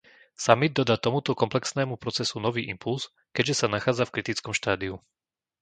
[0.45, 3.03] Samit dodá tomuto komplexnému procesu nový impulz,
[3.37, 4.93] keďže sa nachádza v kritickom štádiu.